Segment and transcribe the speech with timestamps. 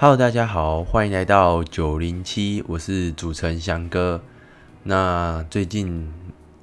[0.00, 4.22] Hello，大家好，欢迎来到九零七，我是主持人翔哥。
[4.84, 6.08] 那最近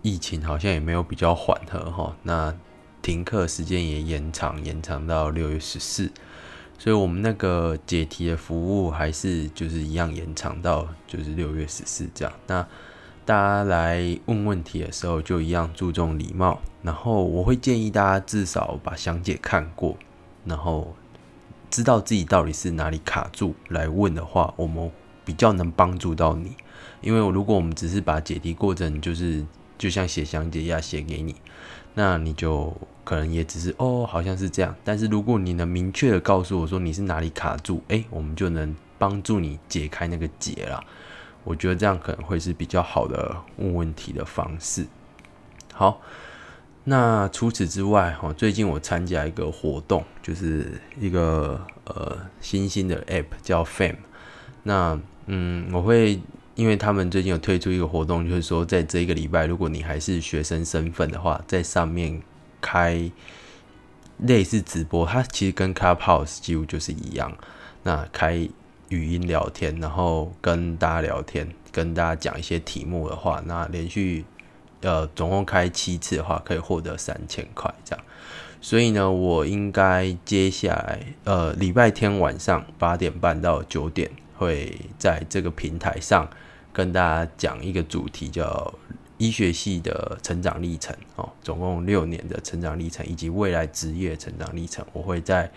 [0.01, 2.55] 疫情好像也没有比较缓和哈，那
[3.01, 6.09] 停课时间也延长，延长到六月十四，
[6.77, 12.33] 所以我们那个解题的服务还是就是一样延长到就是六月十四这样。
[12.47, 12.65] 那
[13.25, 19.97] 大家来问问题的时候就一样注重礼貌，然后我会建议大家至少把详解看过，
[20.45, 20.95] 然后。
[21.75, 24.89] 知道自己到底是哪里卡住来问的话，我们
[25.25, 26.55] 比较能帮助到你。
[27.01, 29.45] 因为如果我们只是把解题过程就是
[29.77, 31.35] 就像写详解一样写给你，
[31.93, 34.73] 那你就可能也只是哦，好像是这样。
[34.85, 40.81] 但是如果你能明确的告诉我说你是哪里卡住，诶，我们就能帮助你解开那个结了。
[41.43, 44.85] 我觉得这样可能会是比较好的问问题的方式。
[45.73, 45.99] 好。
[46.87, 53.95] 那除此之外，哈，最近我参加一个活动，就是一个呃新兴的 App 叫 Fam。
[54.61, 56.21] 那嗯，我会
[56.53, 62.21] 因为他们最近有推出一个活动，就是说在这一个礼拜，如果你还是学生身份的话，在上面
[62.61, 63.11] 开
[64.19, 67.35] 类似直播，它其实跟 Clubhouse 几乎就是一样。
[67.81, 68.47] 那开
[68.89, 74.23] 语音聊天，然后跟大家聊天，跟大家讲一些题目的话，那连续。
[74.81, 78.05] 呃，总共开七次的话，可以获得三千块这样。
[78.61, 86.27] 所以呢，我应该接下来呃礼拜天晚上八点半到九点，会在这个平台上
[86.73, 88.73] 跟大家讲一个主题，叫
[89.17, 94.85] 医学系的成长历程哦，总共六年的成长历程以及未来职业成长历程。
[94.93, 95.51] 我会在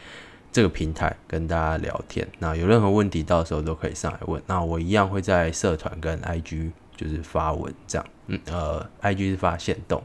[0.52, 2.28] 这个平台跟大家聊天。
[2.38, 4.42] 那有任何问题，到时候都可以上来问。
[4.46, 6.72] 那我一样会在社团跟 IG。
[6.98, 10.02] 就是发文这样，嗯，呃，IG 是发现动，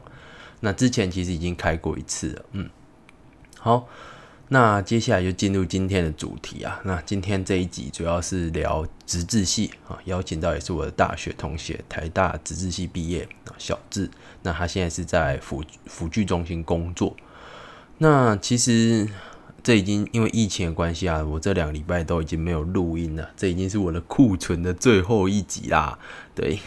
[0.60, 2.70] 那之前其实已经开过一次了，嗯，
[3.58, 3.88] 好，
[4.48, 14.08] 那接下来就进入今天的主题啊，那今天这一集主要是聊直治系啊，邀请到也是我的大学同学，台大直治系毕业啊，小智，
[14.42, 17.16] 那他现在是在辅辅具中心工作，
[17.98, 19.08] 那其实。
[19.64, 23.30] 这已经因为疫情的关系啊，我这两个礼拜都已经没有录音了。
[23.34, 25.98] 这已经是我的库存的最后一集啦，
[26.34, 26.58] 对。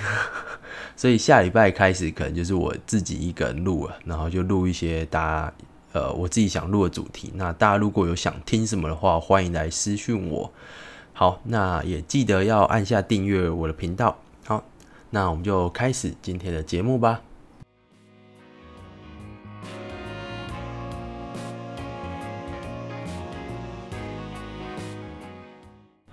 [0.97, 5.53] 所以下礼拜开始可能就是我自己一个人录了，然后就录一些大家
[5.93, 7.31] 呃我自己想录的主题。
[7.35, 10.51] 那大家如果有想听什么的话，欢迎来私讯我。
[11.13, 14.17] 好，那也记得要按下订阅我的频道。
[14.43, 14.63] 好，
[15.11, 17.21] 那我们就开始今天的节目吧。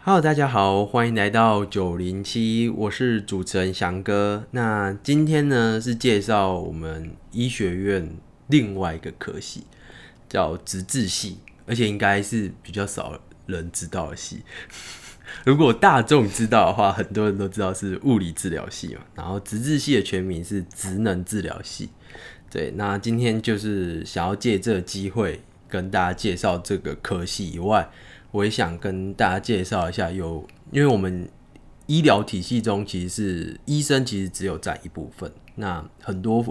[0.06, 4.44] Hello，大家好，欢迎来到九零七，我是主持人翔哥。
[4.50, 8.14] 那今天呢是介绍我们医学院
[8.48, 9.64] 另外一个科系，
[10.28, 14.42] 叫直治系，而且应该是比较少人知道的系。
[15.42, 19.00] 如果大众知道的话，很多人都知道是物理治疗系嘛。
[19.14, 21.88] 然后直治系的全名是职能治疗系。
[22.50, 27.88] 对，那今天就是想要借这个机会跟大家介绍这个科系以外。
[28.34, 31.30] 我也想跟大家介绍一下，有因为我们
[31.86, 35.32] 医疗体系中其实是医生，其实只有占一部分。
[35.54, 36.44] 那很多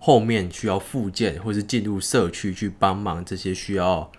[0.00, 4.10] 后面需要复健或是进入社区去帮忙这些需要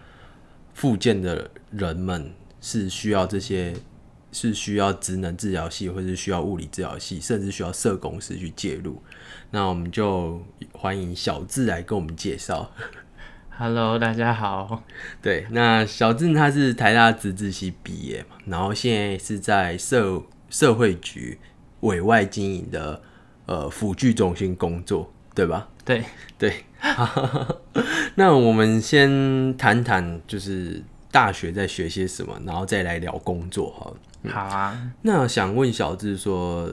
[0.74, 2.32] 复健的人们，
[2.62, 3.76] 是需要这些
[4.32, 9.04] 是需要职能治疗系，或是需要物理治疗系，甚至需要社工师去介入。
[9.52, 10.42] 那我们就
[10.72, 12.72] 欢迎小智来跟我们介绍。
[13.62, 14.84] Hello，大家好。
[15.22, 21.38] 对，那小郑他是台大资治系毕业嘛，然后现在是在社社会局
[21.82, 23.02] 委外经营的
[23.48, 25.68] 呃辅具中心工作，对吧？
[25.84, 26.06] 对
[26.38, 26.64] 对。
[28.16, 30.82] 那我们先谈谈，就是
[31.12, 33.94] 大学在学些什么，然后再来聊工作哈。
[34.32, 34.90] 好啊。
[35.02, 36.72] 那想问小智说。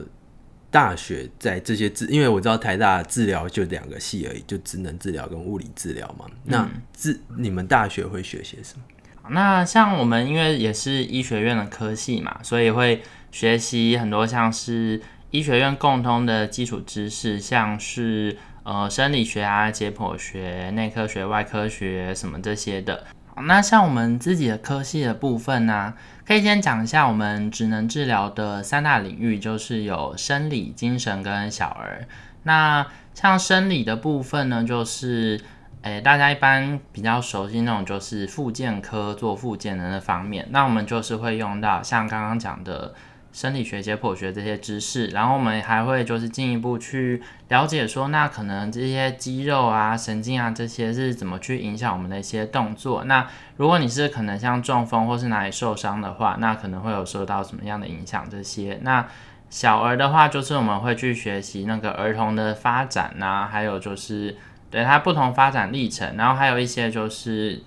[0.77, 6.25] 大学在这些治，因为我知道台大治疗就两个系而已，就职能治疗跟物理治疗嘛。
[6.43, 8.83] 那治你们大学会学些什么？
[9.31, 13.01] 那像我们因为也是医学院的科系嘛，所以会
[13.31, 15.01] 学习很多像是
[15.31, 23.07] 医学院共通的基础知识，像是呃生理学啊、解剖学、内科学、外科学什么这些的。
[23.47, 25.95] 那像我们自己的科系的部分呢，
[26.27, 32.05] 可以先讲一下我们职能治疗的三大领域，就是有生理、精神跟小儿。
[32.43, 35.39] 那像生理的部分呢，就是
[35.83, 40.45] 诶大家一般比较熟悉那种，就是复健科做复健的那方面。
[40.49, 42.93] 那我们就是会用到像刚刚讲的
[43.31, 53.03] 生理学、解剖学这些知识，然后我们还会就是进一步去了解说，那可能这些肌肉啊、神经啊这些是怎么去影响我们的一些动作。
[53.03, 53.27] 那
[53.57, 58.29] 如果你是可能像中风或是哪里受伤的话，那可能会有受到什么样的影响？
[58.29, 59.05] 这些那。
[59.49, 64.35] 小儿的话，就是我们会去学习那个儿童的发展呐，还有就是
[64.69, 67.63] 对他不同发展历程，然后还有一些就是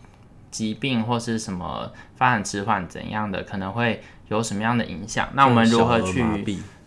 [0.51, 5.29] 疾病或是什么发展迟缓怎样的，可能会有什么样的影响。
[5.35, 6.25] 那我们如何去？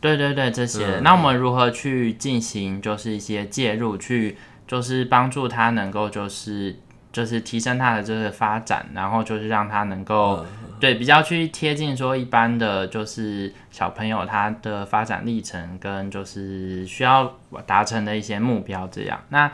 [0.02, 1.00] 对对对，这些。
[1.00, 2.82] 那我们如何去进行？
[2.82, 4.36] 就是一些介入，去
[4.68, 6.76] 就是帮助他能够就是
[7.14, 10.46] 就是提升他的这个发展，然后就是让他能够。
[10.80, 19.18] 对，比较去贴近说一般的就是小朋友他的发展历程跟就是需要达成的一些目标这样。
[19.30, 19.50] 那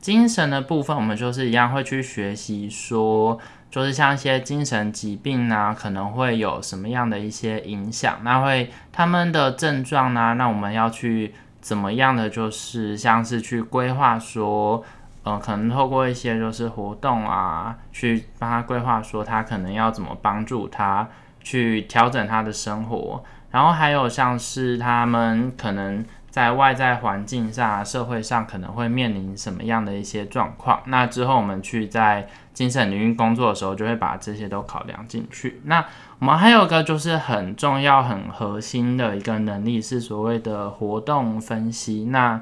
[0.00, 3.38] 精神的部分，我们就是一样会去学习说，
[3.72, 10.34] 就是像一些精神疾病啊，可能会有什么样的一些影响，那会他们的症状呢？
[10.34, 14.84] 那我们要去怎么样的就是像是去规划说。
[15.24, 21.08] 呃，可能透过一些就是活动啊，去帮他规划，说他可能要怎么帮助他
[21.40, 23.22] 去调整他的生活，
[23.52, 35.60] 然后还有像是他们可能在外在环境上、社会上可能会面临什么样的一些状况，那之后我们去在精神领域工作的时候，就会把这些都考量进去。
[35.64, 35.84] 那
[36.18, 42.06] 我们还有一个就是很重要、很核心的一个能力，是所谓的活动分析。
[42.10, 42.40] 那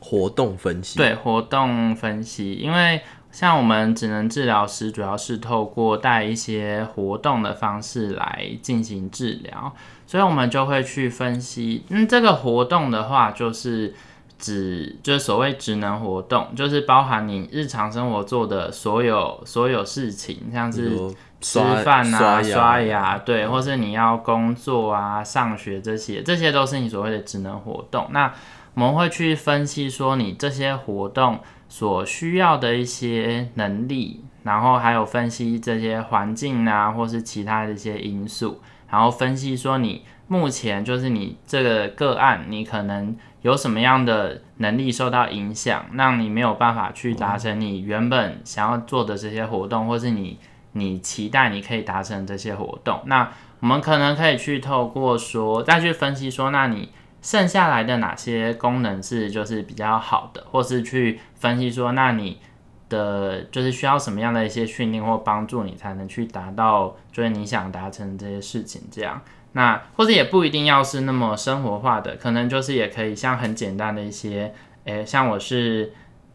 [0.00, 3.00] 活动分析对活动分析，因为
[3.32, 9.74] 像我们职能治疗师主要是透过带一些活动的方式来进行治疗，
[10.06, 11.84] 所以我们就会去分析。
[11.88, 13.94] 嗯，这个活动的话，就是
[14.44, 20.90] 指就是所谓职能活动，就是包含你日常生活做的所有所有事情，像是
[21.40, 28.06] 吃饭啊、刷牙，对，或是你要工作啊、上学这些，这些都是你所谓的职能活动。
[28.10, 28.30] 那
[28.74, 38.60] 我们会去分析说你这些活动所需要的一些能力，然后还有分析这些环境啊，或是其他的一些因素，
[38.90, 50.38] 然后分析说你目前就是你这个个案，你可能有什么样的能力受到影响，让你没有办法去达成你原本想要做的这些活动，或是你
[50.72, 53.00] 你期待你可以达成这些活动。
[53.06, 53.30] 那
[53.60, 56.90] 我们可能可以去透过说再去分析说，那你。
[57.24, 62.38] 剩下来的哪些功能是就是比较好的，或是去分析说，那你
[62.90, 69.18] 的就是需要什么样的一些训练或帮助，你才能去达到就是你想达成这些事情这样。
[69.54, 74.54] 那或者也不一定要是那么生活化的，可能就是也可以像很简单的一些，
[74.84, 75.92] 诶，像我是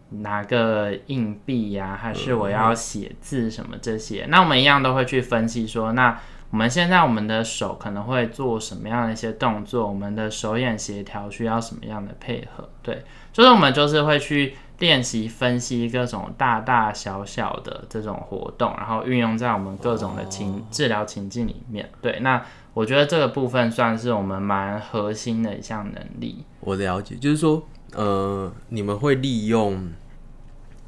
[0.10, 6.19] 拿个硬币呀，还是我要写字什么这些，那我们一样都会去分析说，那。
[6.51, 9.88] 我们现在我们的手可能会做什么样的一些动作？
[9.88, 12.68] 我们的手眼协调需要什么样的配合？
[12.81, 21.88] 对，就是我们就是会去练习分析各种大大小小的这种活动，然后运用在我们各种的情治疗情境里面。
[22.01, 22.44] 对，那
[22.80, 26.46] 我觉得这个部分算是我们蛮核心的一项能力。
[26.62, 27.62] 我了解，就是说，
[27.92, 29.92] 呃，你们会利用。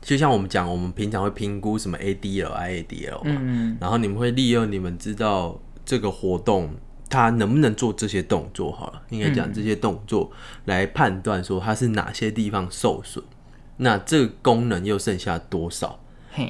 [0.01, 6.73] 就像我们讲，我们平常会评估什么 ADL、IADL 嘛，然后你们会利用你们知道这个活动
[7.09, 10.31] 它能不能做这些动作，好了，应该讲这些动作
[10.65, 13.21] 来判断说它是哪些地方受损，
[13.77, 15.99] 那这个功能又剩下多少？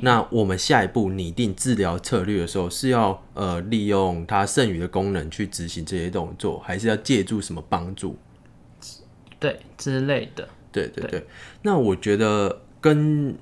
[0.02, 8.18] 那我们下一步拟定治疗策略的时候，是要呃利用它剩余的功能去执行这些动作，还是要借助什么帮助？
[9.40, 10.48] 对之类的。
[10.72, 11.26] 对对对。
[11.62, 12.62] 那我觉得。
[12.82, 13.38] 跟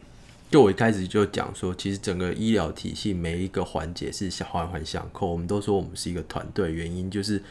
[0.52, 5.32] 就我一开始就讲说，其实整个医疗体系每一个环节是环环相扣。
[5.32, 7.42] 我们都说我们是一个团队，原因就是，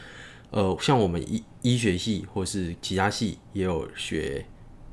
[0.51, 4.45] 呃，像我们医医学系或是其他系也有学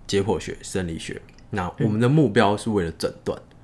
[0.07, 1.21] 解剖学、生理学。
[1.51, 3.56] 那我们的目标是为了诊断，嗯，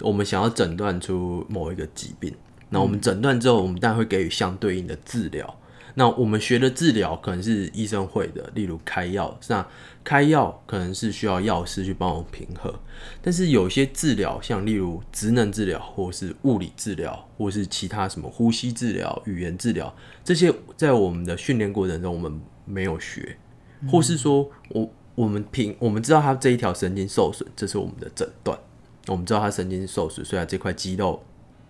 [0.00, 2.34] 我们想要诊断出某一个疾病。
[2.70, 5.58] 那我们诊断之后，我们当然会给予相对应的治疗。
[5.94, 9.36] 那我们学的治疗可能是医生会的，例如开药。
[9.48, 9.66] 那
[10.04, 12.72] 开药可能是需要药师去帮我们平衡，
[13.20, 23.36] 但是有些治疗，像例如职能治疗，或是物理治疗，或是其他什么呼吸治疗、语言治疗，这些在我们的训练过程中我们没有学，
[23.90, 28.56] 或是说我我们平我们知道他这一条神经受损，这是我们的诊断。
[29.08, 31.22] 我们知道他神经受损，所以这块肌肉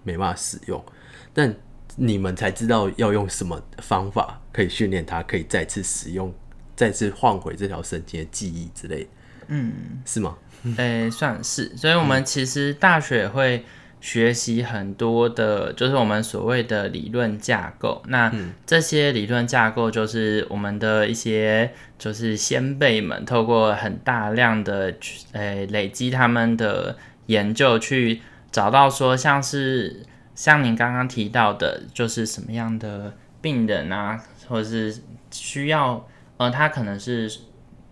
[0.05, 0.85] 没办法使用，
[1.33, 1.55] 但。
[2.01, 6.33] 你们才知道要用什么方法可以训练它，可以再次使用，
[6.77, 9.09] 再次换回这条神经的记忆之类，
[9.49, 9.73] 嗯，
[10.05, 10.39] 是吗？
[10.77, 11.77] 诶，算是。
[11.77, 13.65] 所以，我们其实大学会
[14.01, 18.01] 学习很多的，就是我们所谓的理论架构。
[18.07, 18.33] 那
[18.65, 24.95] 这些理论架构就是我们的一些就是先辈们透过很大量的
[25.33, 26.97] 呃累积他们的
[27.29, 28.21] 研究，去
[28.51, 30.05] 找到说像是
[30.35, 36.07] 像您刚刚提到的，就是什么样的病人啊，或者是需要
[36.37, 37.33] 呃他可能是。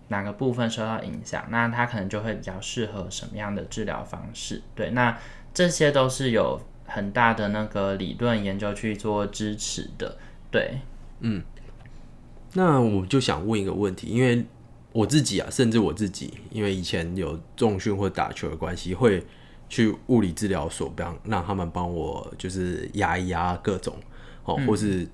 [0.09, 4.61] 哪个部分受到影响，那他可能就会比较适合什么样的治疗方式？
[4.73, 5.19] 对，那
[5.53, 10.17] 这些都是有很大的那个理论研究去做支持的。
[10.49, 10.79] 对，
[11.19, 11.43] 嗯，
[12.53, 14.45] 那我就想问一个问题，因为
[14.97, 19.23] 我自己啊，甚至我自己，因为以前有重训或打球的关系，会
[19.69, 23.95] 去物理治疗所，帮让他们帮我就是压一压各种
[24.45, 25.07] 哦，或是。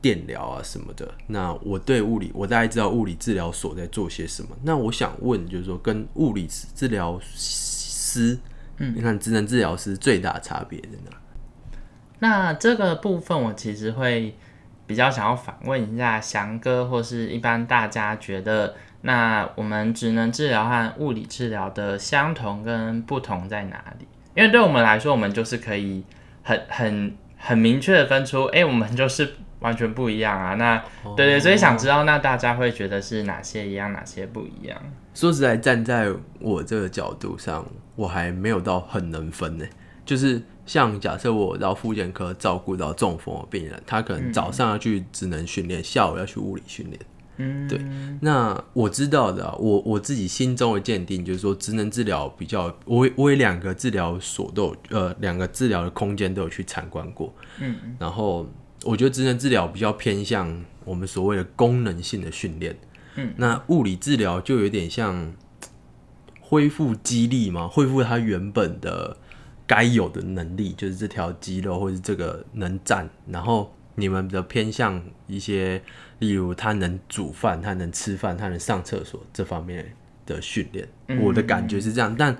[0.00, 4.50] 电疗啊什么的，那我对物理，我大概知道物理治疗所在做些什么。
[4.62, 8.38] 那我想问，就是说跟物理治疗师，
[8.76, 11.18] 嗯，你看职能治疗师最大差别在哪？
[12.20, 14.36] 那这个部分我其实会
[14.86, 24.06] 比较想要反问一下翔哥，或是一般大家觉得，那我们职能治疗和物理治疗的相同跟不同在哪里？
[24.34, 26.04] 因为对我们来说，我们就是可以
[26.42, 29.34] 很很很明确的分出，哎，我们就是。
[29.60, 30.54] 完全不一样啊！
[30.54, 30.80] 那
[31.16, 34.80] 对对，所以想知道那大家会觉得是哪些一样，哪些不一样？
[35.12, 36.06] 说实在，站在
[36.38, 39.64] 我这个角度上，我还没有到很能分呢。
[40.06, 47.00] 就是像假设我到复健科照顾到中风的病人，他可能早上要去职能训练，下午要去物理训练。
[47.38, 47.80] 嗯，对。
[48.20, 57.34] 那我知道的，我我自己心中的鉴定就是说，职能治疗比较，我我两个治疗所都有，呃，两个治疗的空间都有去参观过。
[57.60, 58.46] 嗯，然后。
[58.84, 62.78] 我觉得职能治疗比较偏向我们所谓的功能性的训练，
[63.16, 65.34] 嗯，那物理治疗就有点像
[66.40, 69.16] 恢复肌力嘛，恢复它原本的
[69.66, 73.10] 该有的能力，就是这条肌肉或者这个能站。
[73.26, 75.82] 然后你们的偏向一些，
[76.20, 79.92] 例如他能煮饭，他能吃饭，他能上厕所这方面
[80.24, 80.88] 的训练。
[81.20, 82.36] 我的感觉是这样，但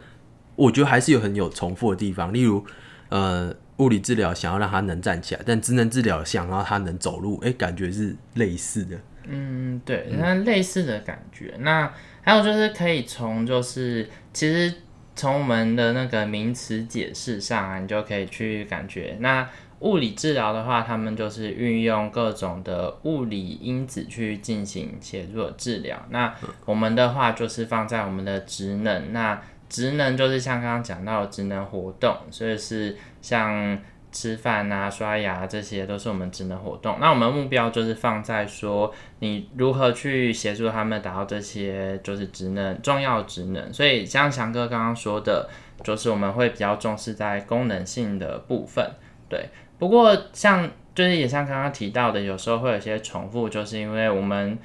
[0.57, 2.65] 我觉得还是有很有重复的地方，例如，
[3.11, 3.55] 呃。
[3.79, 8.99] 物理治疗想要让他能站起来，但职能治疗想要他能走路，哎，感觉是类似的。
[9.29, 11.55] 嗯，对，那类似的感觉。
[11.61, 11.89] 那
[12.23, 14.75] 还有就是可以从就是其实
[15.15, 19.17] 从我们的那个名词解释上啊，你就可以去感觉。
[19.21, 19.49] 那
[19.81, 25.97] 物理治疗的话，他们就是运用各种的物理因子去进行协助治疗。
[26.11, 29.13] 那我们的话就是放在我们的职能。
[29.13, 33.79] 那职能就是像刚刚讲到的职能活动，所以是像
[34.11, 36.97] 吃饭啊、刷牙这些都是我们职能活动。
[36.99, 43.73] 那我们目标就是放在说你如何去协助他们达到这些就是职能重要职能。
[43.73, 45.49] 所以像强哥刚刚说的，
[45.85, 48.91] 就是我们会比较重视在功能性的部分。
[49.29, 54.59] 对，不过像就是也像刚刚提到的，有时候会有些重复，就是因为我们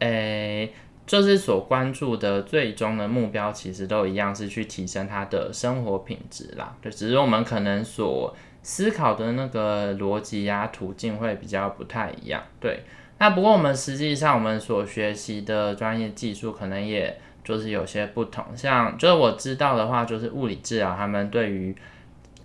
[0.00, 0.72] 诶。
[1.06, 6.76] 就是所关注的最终的目标，其实都一样，是去提升他的生活品质啦。
[6.82, 12.42] 对，只是我们可能所思考的那个逻辑啊、途径会比较不太一样。
[12.58, 12.82] 对，
[13.18, 18.44] 那不过我们实际上我们所学习的专业技术，可能也就是有些不同。
[18.56, 21.72] 像就是我知道的话，就是物理治疗，他们对于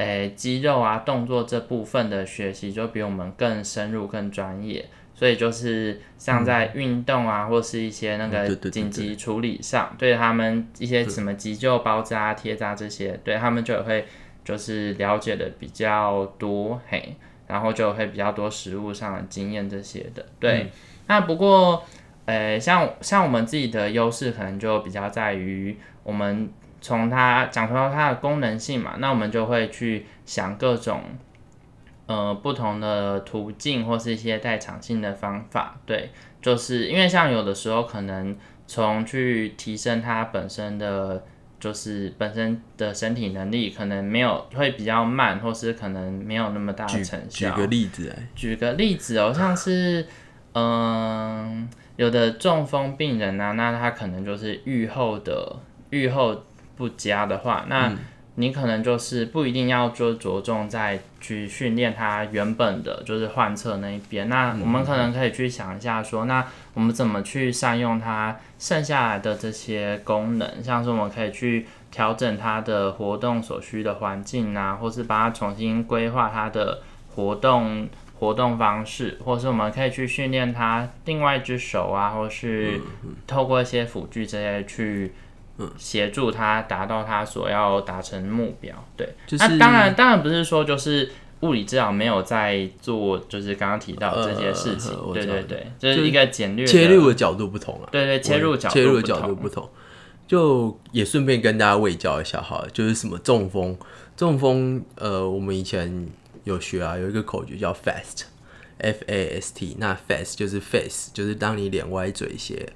[0.02, 4.86] 诶肌肉啊、动作这部分的学习，就比我们更深入、更专业。
[5.14, 14.04] 所以就是像在运动啊，或是一些那个紧急处理上，对他们一些什么急救包扎、贴扎这些，对他们就会
[14.44, 17.16] 就是了解的比较多，嘿，
[17.46, 20.26] 然后就会比较多实物上的经验这些的。
[20.40, 20.72] 对，
[21.06, 21.84] 那不过，
[22.26, 26.50] 呃，像像我们自己的优势，可能就比较在于我们
[26.82, 31.02] 从它讲出它的功能性嘛，那我们就会去想各种。
[32.08, 36.10] 呃，不同的途径或是一些代偿性的方法，对，
[36.42, 38.36] 就是因为像有的时候可能
[38.68, 41.24] 从去提升它本身的，
[41.58, 47.52] 就是本身的身体能力，可能没有会比较慢，或是可能没有那么大的成效。
[47.52, 50.06] 举个例子，举个例子哦，像是
[50.54, 55.56] 嗯，有的中风病人啊，那他可能就是愈后的
[55.92, 56.44] 愈后
[56.76, 57.92] 不佳的话，那。
[58.36, 76.80] 你可能就是不一定要就着重在去训练它原本的就是患侧那一边，那我们可能可以去想一下说，那我们怎么去善用它剩下来的这些功能，像是我们可以去调整它的活动所需的环境啊，或是把它重新规划它的
[77.14, 82.80] 活动活动方式，或是我们可以去训练它另外一只手啊，或是
[83.28, 85.14] 透过一些辅具这些去。
[85.78, 88.76] 协助他达到他所要达成目标。
[88.98, 94.96] 对，就是那当然当然不是说就是物理治疗没有在做，就是刚刚提到的这些事情。
[95.14, 99.70] 对对对，这是一个简略切入的角度不同啊，对对切入角度切入的角度不同，
[100.28, 103.78] 就也顺便跟大家卫教一下好了，就是什么中风，
[104.16, 106.08] 中风，呃，我们以前
[106.44, 112.72] 有学啊，有一个口诀叫 fast，f a s t，那 fast 就是 face，就是当你脸歪嘴斜，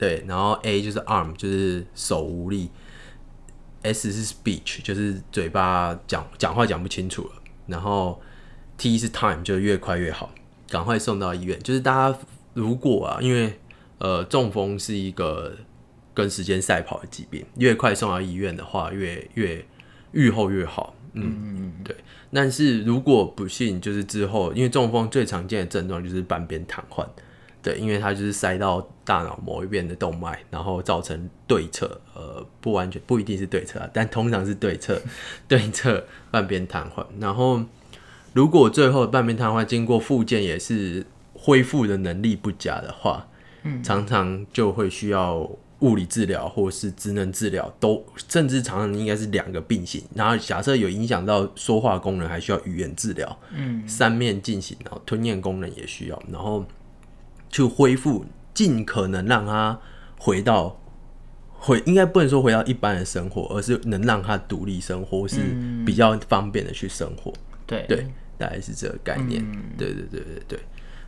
[0.00, 2.70] 对，然后 a 就是 arm，就是手无力
[3.82, 7.32] ，s 是 speech，就是嘴巴讲讲话讲不清楚了，
[7.66, 8.18] 然后
[8.78, 10.30] t 是 time，就越快越好，
[10.70, 11.58] 赶快送到医院。
[11.58, 12.18] 就是大家
[12.54, 13.60] 如果啊，因为
[13.98, 15.54] 呃中风是一个
[16.14, 19.62] 跟时间赛跑的疾病，越快送到医院的话，越越
[20.12, 20.94] 愈后越好。
[21.12, 21.94] 嗯嗯嗯，对。
[22.32, 27.06] 但是如果不幸就是之后，因为中风最常见的症状就是半边瘫痪，
[27.62, 35.00] 对，因为它就是塞到大脑某一边的动脉，然后造成对侧，呃，不完全不一定是对侧啊，但通常是对侧，
[35.46, 37.04] 对侧半边瘫痪。
[37.18, 37.62] 然后
[38.32, 43.26] 如果最后半边瘫痪经过复健也是恢复的能力不佳的话，
[43.62, 45.50] 嗯，常常就会需要
[45.80, 50.02] 物理治疗或是职能治疗，都甚至常常应该是两个并行。
[50.14, 56.64] 然后假设有影响到说话功能，还需要语言治疗，嗯，三面进行，然后吞咽功能也需要，然后
[57.50, 59.78] 去恢复，尽可能让他
[60.18, 60.78] 回到。
[61.62, 65.36] 回应该不能说回到一般的生活，而是能让他独立生活，是
[65.84, 67.30] 比较方便的去生活。
[67.66, 68.06] 对对，
[68.38, 69.44] 大概是这个概念。
[69.76, 70.58] 对对对对对，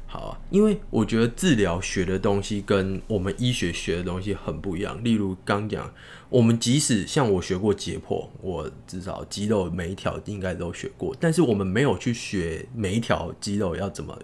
[0.06, 5.02] 好啊，因为我觉得治疗学的东西跟我们医学学的东西很不一样。
[5.02, 5.90] 例如刚讲，
[6.28, 14.18] 我们即使像我学过解剖，我至少肌肉每一条应该都学过，但是我们没有去学每一条肌肉要怎么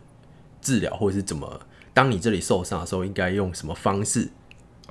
[0.61, 1.59] 治疗，或者是怎么
[1.99, 4.28] 当你这里受伤的时候，应该用什么方式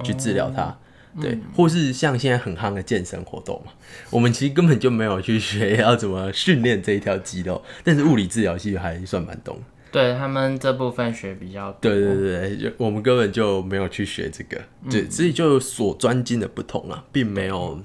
[0.04, 0.78] 去治疗它。
[1.22, 3.72] 对，或是像现在很夯的健身活动嘛，
[4.10, 9.58] 我们其实根本就没有去学要怎么训练这一条肌肉，但是物理治疗其实还算蛮懂。
[9.90, 11.90] 对他们这部分学比较多。
[11.90, 14.62] 对对对，就我们根本就没有去学这个，
[14.92, 17.82] 对，所以就所专精的不同啊，并没有，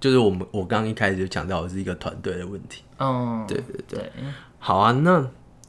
[0.00, 2.82] 就是我们我刚刚一开始就强调的是一个团队的问题。
[2.98, 4.10] 嗯，对对对，对，
[4.58, 5.26] 好啊，那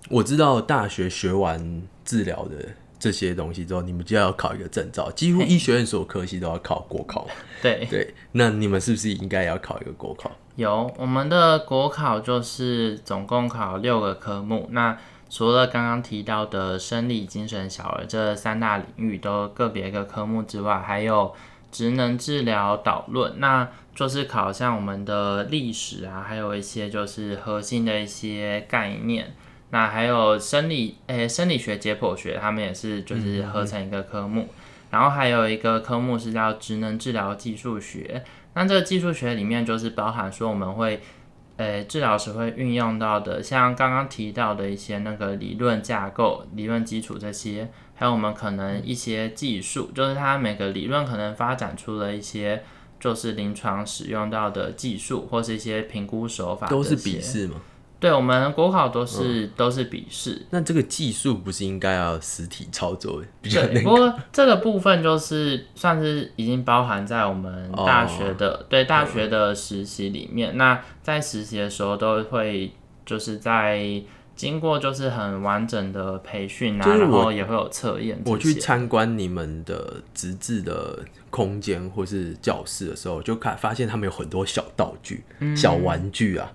[0.09, 2.55] 我知道大学学完治疗的
[2.99, 7.27] 这些东西之后，你们就要考一个证照，几乎医学院所有科系都要考国考。
[7.61, 10.31] 对，对，那你们是不是应该要考一个国考？
[10.55, 14.97] 有我们的国考就是总共考六个科目，那
[15.29, 21.33] 除了刚刚提到的生理、精神、小儿这三大领域都个别一个科目之外，还有
[21.71, 29.35] 职能治疗导论，那就是考像我们的历史啊，还有一些就是核心的一些概念。
[29.69, 34.47] 那还有生理，诶、生理学解剖学，他们也是就是合成一个科目。
[34.89, 41.01] 然后还有一个科目是叫职能治疗技术学，那这个技术学里面就是包含说我们会，
[41.57, 52.63] 呃，治疗时会运用到的，像刚刚提到的一些那个理论架构、理论基础这些，还有我们可能一些技术，就是它每个理论可能发展出了一些
[52.97, 57.19] 就是临床使用到的技术，或是一些评估手法，都是笔。
[57.19, 57.55] 试吗？
[57.99, 60.45] 对，我们国考都是、都是笔试。
[60.51, 63.81] 那这个技术不是应该要实体操作比较对，那？
[63.83, 70.55] 不过这个部分就是算是已经包含在我们大学的、对大学的实习里面。
[70.57, 72.71] 那在实习的时候都会
[73.05, 73.81] 就是在
[74.37, 78.17] 经过就是很完整的培训啊，然就是我后也会有测验。
[78.25, 85.23] 我去参观你们的职治的空间或是教室的时候，就看发现他们有很多小道具、
[85.55, 86.53] 小玩具啊，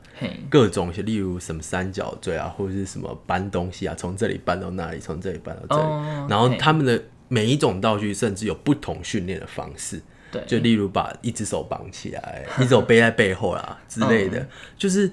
[0.49, 5.83] 各种，例如什么三角锥啊，或者是什么搬东西啊，从这里搬到那里，从这里搬到这里。
[5.83, 14.47] 哦然后他们的每一种道具甚至有不同训练的方式，对，就例如把一只手绑起来，一只手背在背后啦之类的，
[14.79, 15.11] 就是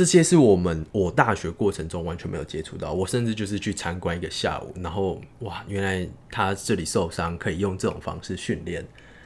[0.00, 2.90] 这些是我们我大学过程中完全没有接触到。
[2.90, 8.82] 我甚至就是去参观一个下午，然后哇，原来他这里受伤可以用这种方式训练。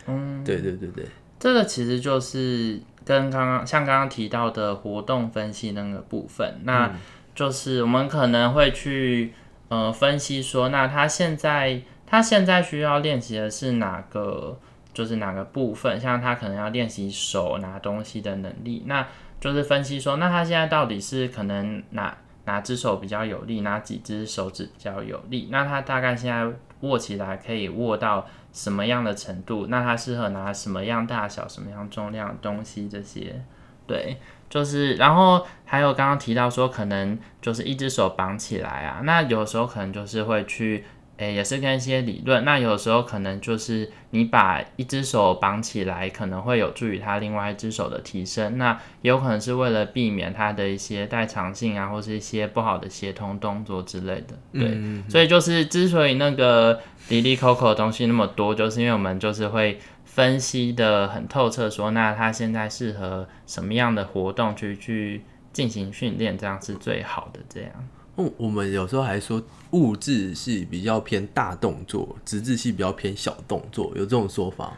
[0.09, 1.07] 嗯，对对对对，
[1.39, 6.93] 这个其实就是跟刚刚像刚刚提到的活动分析那个部分，那
[7.37, 9.33] 就是我们可能会去
[9.69, 14.59] 呃分析说，那他现在他现在需要练习的是哪个，
[14.93, 19.07] 就是哪个部分，像他可能要练习手拿东西的能力，那
[19.45, 29.67] 就是分析说，那他现在到底是可能哪哪只手比较有力，哪几只手指比较有力，那他大概现在握起来可以握到什么样的程度？
[29.69, 32.89] 那它适合拿什么样大小、什么样重量的东西？
[32.89, 33.39] 这些，
[33.87, 34.17] 对，
[34.49, 40.87] 就是，然后还有刚刚提到说，可能就是一只手绑起来啊，那有时候可能就是会去
[41.19, 42.45] 诶、也是跟一些理论。
[42.45, 48.59] 那有时候可能就是你把一只手绑起来，可能会有助于他另外一只手的提升。
[48.59, 48.73] 那
[49.03, 54.35] 也有可能是为了避免他的一些代偿性啊，或是一些不好的协同动作之类的。
[54.53, 65.23] 对，嗯所以就是之所以那个迪迪 Coco 的东西那么多，就是因为我们就是会分析的很透彻说那他现在适合什么样的活动去去
[65.53, 67.41] 进行训练，这样是最好的。
[67.49, 67.71] 这样。
[68.17, 74.73] 哦，我们有时候还说物质系比较偏大动作，直质系比较偏小动作，有这种说法吗？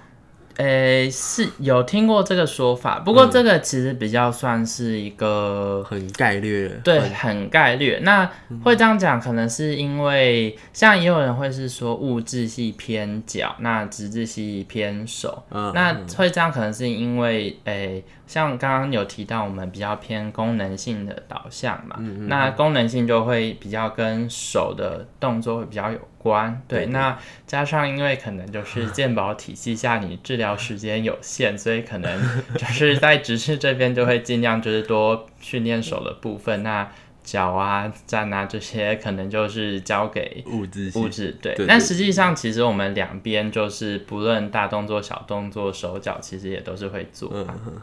[0.56, 7.98] 诶、是有听过这个说法，不过这个其实比较算是一个、很概略，对很很概略。
[8.04, 8.24] 那
[8.64, 15.42] 会这样讲，可能是因为像也有人会是说物质系偏脚，那直质系偏手。
[15.50, 26.60] 嗯那会这样，可能是因为诶、像刚刚有提到，我们比较偏功能性的导向嘛，嗯那功能性就会比较跟手的动作会比较有关。
[26.66, 36.90] 对，对对那加上因为可能就是健保体系下，你治疗时间有限，所以可能就是在直视这边就会尽量就是多训练手的部分，那
[37.26, 47.28] 脚啊、站啊这些可能就是交给物质物质对，但实际上其实我们两边就是不论大动作、小动作、手脚，其实也都是会做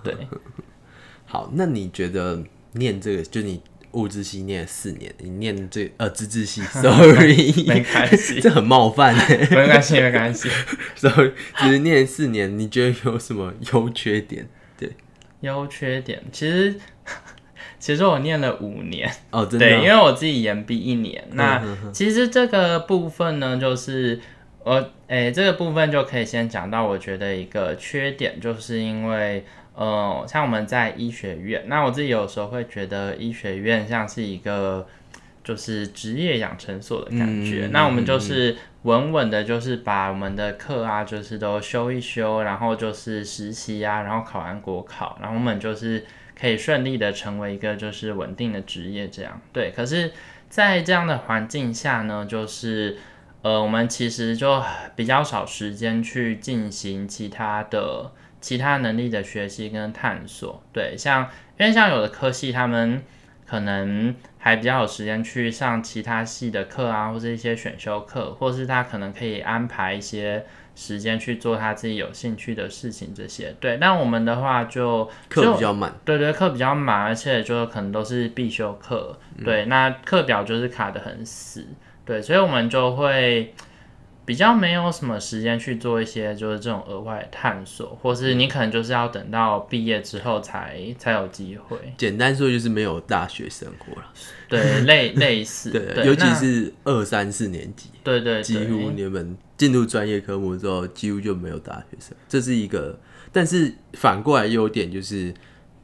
[0.02, 0.16] 对，
[1.28, 8.40] 好，那你觉得念这个，就你物质系念了四年，你念这呃资质系， sorry，没关系。
[8.40, 9.14] 这很冒犯。
[9.52, 10.50] 没关系，没关系。
[10.96, 14.48] ，sorry，只是念四年，你觉得有什么优缺点？
[14.78, 14.92] 对，
[15.42, 16.76] 优缺点其实
[17.84, 21.22] 其实我念了五年，哦，真的对，因哦，为我自己延毕一年。
[21.34, 24.18] 那其实这个部分呢，就是
[24.64, 29.44] 我诶、这个部分就可以先讲到，我觉得一个缺点，就是因为
[29.76, 34.88] 呃，像我们在医学院，那我自己有时候会觉得医学院像是一个
[35.44, 37.68] 就是职业养成所的感觉。
[37.68, 46.06] 嗯那我们就是稳稳的，就是把我们的课啊，就是都修一修，然后就是实习啊，然后考完国考，然后我们就是
[46.44, 49.40] 可以顺利的成为一个就是稳定的职业这样。
[49.54, 50.12] 对，可是，
[50.50, 52.98] 在这样的环境下呢，就是
[53.44, 54.62] 呃，我们其实就
[54.94, 60.62] 比较少时间去进行其他的其他能力的学习跟探索。
[60.74, 63.02] 对，像因为像有的科系他们
[63.46, 73.56] 可能还比较有时间去上其他系的课啊，或者一些选修课，或是他可能可以安排一些时间去做他自己有兴趣的事情这些。
[73.60, 81.66] 对，那我们的话就课比较满，对对，课比较满，而且就可能都是必修课，对，那课表就是卡得很死，
[82.06, 83.54] 对，所以我们就会
[84.26, 94.08] 比较没有什么时间去做一些就是这种额外的探索，或是你可能就是要等到毕业之后才才有机会，简单说就是没有大学生活了。
[94.48, 103.00] 对， 类类似，对，对，尤其是二三四年级，对对对，几乎你们进入专业科目之后，几乎就没有大学生，这是一个。
[103.32, 105.34] 但是反过来优点就是，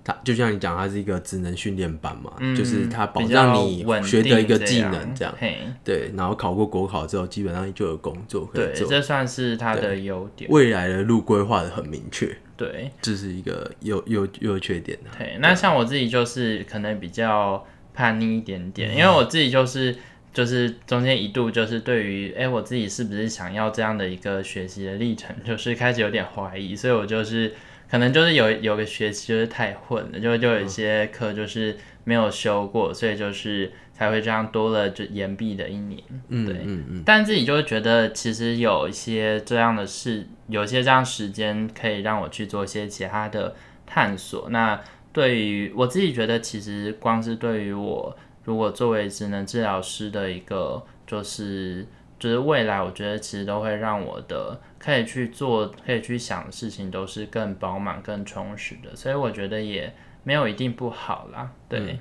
[0.04, 6.12] 它就像你讲，它是一个职能训练班嘛，嗯就是它保障你稳学得一个技能，这样嘿，对。
[6.16, 12.90] 然后考过国考之后，基本上就有工作可对，以做，这算是它的优点，未来的路规划的很明确，对。
[13.02, 15.10] 这是一个优优优缺点的。
[15.18, 19.96] 对，那像我自己就是可能比较叛逆一点嗯点，因为我自己就是
[20.34, 27.54] 就是中间一度就是对于哎、诶我自己是不是想要这样的一个学习的历程，就是开始有点怀疑，所以我就是
[27.89, 36.02] 可能就是有有个学期就是太混了，就就有一些课就是没有修过，所以就是才会这样多了就延毕的一年。
[36.28, 43.56] 嗯对嗯嗯，但自己就会觉得，其实有一些这样的事，有些这样时间可以让我去做一些其他的
[43.88, 44.49] 探索。
[44.49, 44.80] 那
[45.12, 51.88] 对于我自己觉得，其实光是对于我，如果作为职能治疗师的一个，就是
[52.20, 58.94] 就是未来，我觉得其实都会让我的可以去做、可以去想的事情都是更饱满、更充实的。
[58.96, 59.92] 所以我觉得也
[60.24, 61.50] 没有一定不好啦。
[61.70, 61.98] 对，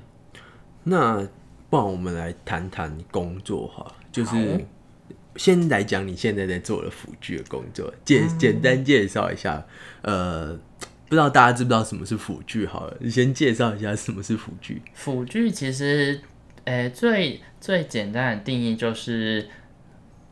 [0.83, 1.27] 那
[1.71, 4.67] 不然我们来谈谈工作哈，就是
[5.37, 9.65] 先来讲你现在在做的辅具的工作，简简单介绍一下。
[10.03, 10.59] 呃，
[11.09, 12.67] 不知道大家知不知道什么是辅具？
[12.67, 14.83] 好了，你先介绍一下什么是辅具。
[14.95, 16.21] 辅具其实，
[16.65, 19.49] 诶、最最简单的定义就是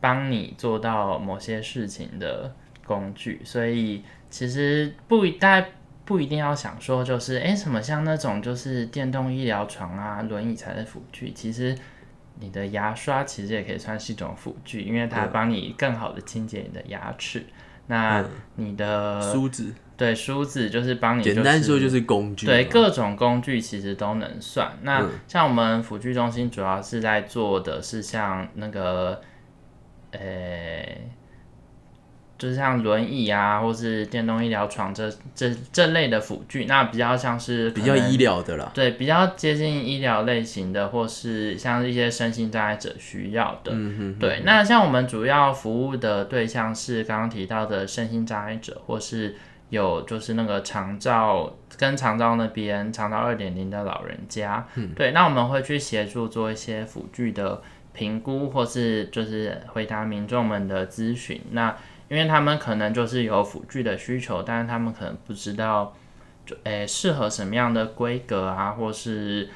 [0.07, 2.53] 帮你做到某些事情的
[2.85, 5.67] 工具，所以其实不一大家
[6.05, 11.75] 不一定要想说就是诶、什么像那种就是电动医疗床啊、轮椅才是辅具，其实。
[12.39, 17.43] 你的牙刷其实也可以算是一种辅具，因为它帮你更好的清洁你的牙齿。
[17.87, 18.23] 那
[18.57, 22.45] 你的梳子，对梳子就是帮你、就是，简单说就是工具。
[22.45, 24.71] 对，各种工具其实都能算。
[24.83, 29.19] 那嗯像我们辅具中心主要是在做的是像那个，
[30.19, 30.97] 呃、呃，
[32.37, 38.71] 就是像轮椅啊，或是电动医疗床这这这类的辅具，那比较像是比较医疗的啦。
[38.75, 43.71] 对，比较接近医疗类型的，或是像一些身心障碍者需要的。
[43.73, 44.19] 嗯哼。
[44.19, 49.35] 对，那像我们主要服务的对象是刚刚提到的身心障碍者，或是
[49.69, 54.63] 有就是那个长照跟长照那边长照二点零的老人家。
[54.75, 54.91] 嗯。
[54.95, 57.59] 对，那我们会去协助做一些辅具的
[57.97, 61.41] 评估，或是就是回答民众们的咨询。
[61.51, 61.75] 那
[62.09, 65.93] 因为他们可能就是有辅具的需求，但是他们可能不知道，
[66.45, 69.49] 就诶适合什么样的规格啊，或是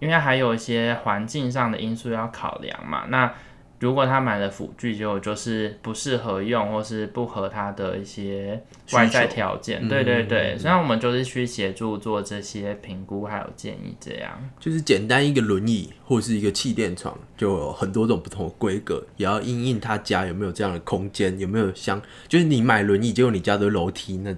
[0.00, 3.32] 因为还有一些环境上的因素要考量嘛，那。
[3.80, 8.62] 如果他买的辅具就就是不适合用，或是不合他的一些
[8.92, 24.36] 外在条件，对对对，所以我们就是去协助做这些评估还有建议，这样就是简单一个轮椅或是一个气垫床，就有很多种不同的规格，也要因应他家有没有这样的空间，有没有相就是你买轮椅，结果你家的楼梯那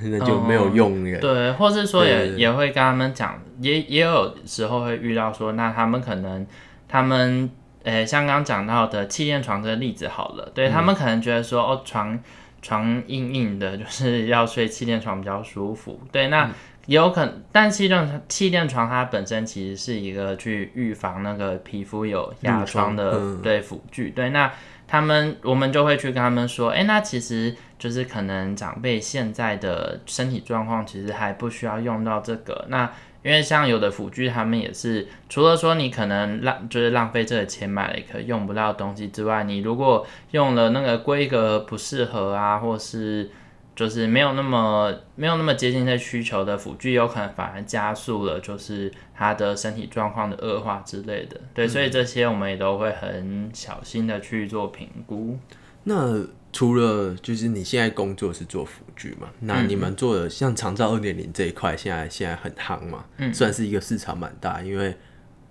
[0.00, 6.46] 那就没有用了，对，或是说也也会跟他们讲，也也有时候会遇到说，那他们可能
[6.88, 7.50] 他们。
[7.86, 12.18] 诶，像刚刚讲到的气垫床这个例子好了，对他们可能觉得说，哦，床
[12.60, 16.00] 床硬硬的，就是 要睡气垫床比较舒服。
[16.10, 16.50] 对，那
[16.86, 24.10] 也有可能，但气垫气垫床它本身其实是一个去预防那个皮肤有压疮的对辅具。
[24.10, 24.52] 对，那
[24.88, 32.64] 他们我们就会去跟他们说，哎，那其实就是可能长辈现在的身体状况其实还不需要用到这个。
[32.68, 32.90] 那
[33.26, 43.28] 因为像有的辅具，他们也是除了说你可能浪就是浪费这个钱买了一个用不到的东西之外，你如果用了那个规格不适合啊，或是
[43.74, 51.40] 就是没有那么没有那么接近这需求的辅具，有可能反而加速了就是他的身体状况的恶化之类的。
[51.52, 55.36] 对，所以这些我们也都会很小心的去做评估。
[55.82, 56.24] 那
[56.56, 59.28] 除了就是你现在工作是做辅具嘛？
[59.40, 63.04] 那你们做的像长照二点零这一块，现在现在很夯嘛？
[63.18, 64.96] 嗯，算是一个市场蛮大，因为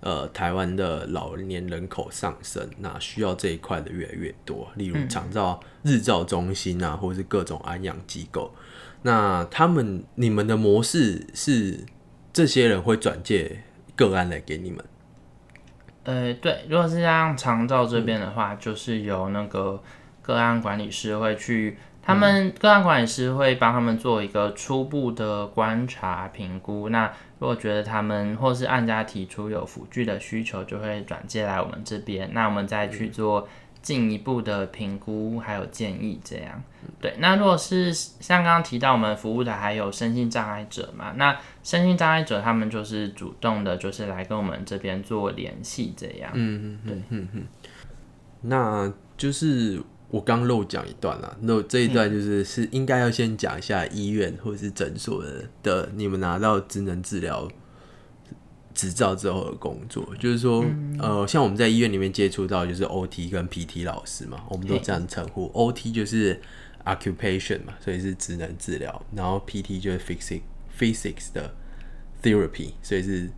[0.00, 4.68] 呃台湾的老年人口上升，那需要这一块的越来越多。
[4.74, 8.52] 例如长照日照中心啊，或者是各种安养机构，
[9.02, 11.84] 那他们你们的模式是
[12.32, 13.62] 这些人会转介
[13.94, 14.84] 个案来给你们？
[16.02, 19.80] 呃，对，如果是像长照这边的话，就是由那个。
[20.26, 26.88] 个案管理师会去，他们个案管理师会帮他们做一个初步的观察评估。
[26.88, 27.06] 那
[27.38, 33.48] 如果觉得他们或是案家提出有辅具的需求，就会转接来我们这边，那我们再去做
[33.80, 36.20] 进一步的评估还有建议。
[36.24, 36.60] 这样，
[37.00, 37.14] 对。
[37.18, 45.94] 那如果是像刚刚提到我们服务的还有身心障碍者嘛，那身心障碍者他们就是主动的，就是来跟我们这边做联系。
[45.96, 47.46] 这样，嗯嗯，对，嗯嗯，
[48.40, 49.80] 那就是。
[50.08, 57.48] 我刚漏讲一段啦，那这一段就是是应该要先讲一下医院或者是诊所的的你们拿到职能治疗
[58.72, 60.64] 执照之后的工作，就是说，
[61.00, 66.40] 呃，像我们在医院里面接触到就是 OT 跟 PT 老师嘛，我们都这样称呼，OT 就是
[66.84, 70.42] occupation 嘛，所以是职能治疗，然后 PT 就是 physics
[70.78, 71.52] physics 的
[72.22, 73.28] therapy，所以是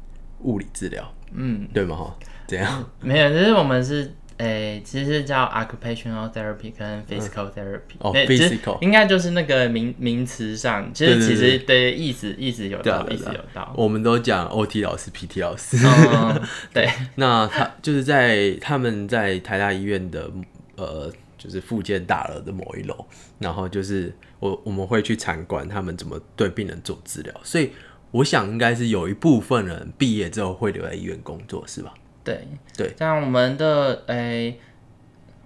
[0.40, 1.96] 物理治疗，嗯，对吗？
[1.96, 2.85] 哈，这样。
[3.00, 4.12] 没有，就是我们是。
[4.38, 13.72] 诶，其实叫 occupational therapy 跟 physical therapy，哦，physical 应该就是那个名名词上，其实其实对意思意思有道，意思有道。
[13.77, 15.77] 我们都讲 OT 老师、PT 老师，
[16.72, 16.88] 对。
[17.16, 20.31] 那他就是在他们在台大医院的
[20.77, 23.05] 呃，就是附建大楼的某一楼，
[23.40, 27.72] 然后就是我我们会去参观他们怎么对病人做治疗，所以
[28.12, 31.92] 我想应该是有一部分人毕业之后会留在医院工作，是吧？
[32.29, 34.59] 对对，像我们的诶，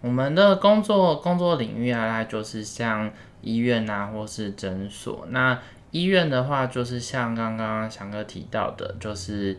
[0.01, 3.09] 我们的工作工作领域啊，就是像
[3.41, 5.27] 医院啊，或是诊所。
[5.31, 5.57] 那
[5.93, 9.57] 医院的话，就是像刚刚翔哥提到的，就是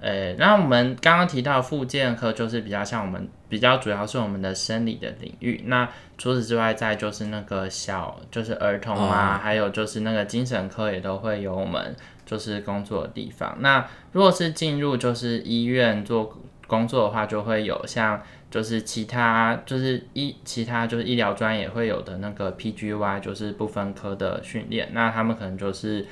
[0.00, 5.64] 诶，那我们刚刚提到复健科，就是比较像我们比较主要是我们的生理的领域。
[5.66, 13.56] 那除此之外，再就是那个小，就是儿童啊，还有就是那个精神科也都会有我们就是工作的地方。
[13.58, 16.38] 那如果是进入就是医院做。
[16.72, 24.88] 工作的话，就会有像就是其他就是医其他就是医疗专业会有的那个 PGY，就是不分科的训练。
[24.94, 26.06] 那他们可能就是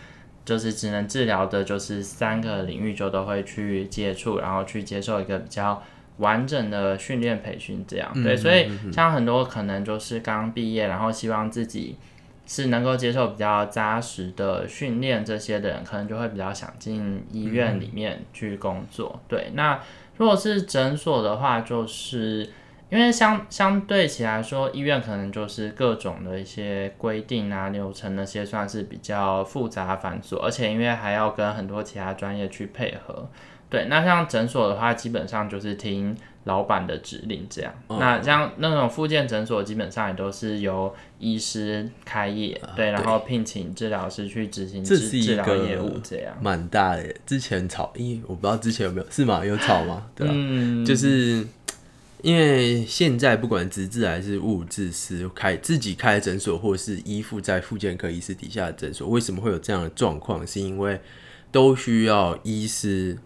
[0.44, 5.82] 就是只能治疗的，就是三个领域就都会去接触，然后去接受一个比较
[6.18, 7.82] 完整的训练培训。
[7.88, 11.96] 这样对，所以像很多可能就是刚毕业，然后希望自己
[12.46, 19.22] 是能够接受比较扎实的训练，这些的人可能就会比较想进医院里面去工作。
[19.26, 19.80] 对，那。
[20.20, 22.46] 如果是诊所的话，就是，
[22.90, 33.30] 因为相相对起来说，医院可能就是各种的一些规定啊、流程那些算是比较复杂繁琐，而且因为还要跟很多其他专业去配合。
[33.70, 37.72] 对，那像诊所的话，基本上就是听老板的指令这样。
[37.88, 46.34] 那像那种复健诊所，基本上也都是由医师开业，对，然后聘请治疗师去执行治治疗业务这样。
[46.40, 49.44] 蛮大的，之前炒，因为我不知道之前有没有是吗？
[49.44, 50.06] 有炒吗？
[50.14, 50.32] 对啊，
[50.86, 51.46] 就是
[52.22, 60.46] 因为现在不管直治还是物质师开自己开诊所，或是依附在复健科医师底下的诊所，为什么会有这样的状况？
[60.46, 60.98] 是因为
[61.52, 63.18] 都需要医师。